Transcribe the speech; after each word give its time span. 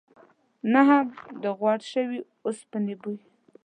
نه 0.73 0.81
هم 0.89 1.05
د 1.43 1.43
غوړ 1.57 1.79
شوي 1.93 2.19
اوسپنې 2.45 2.95
بوی. 3.01 3.19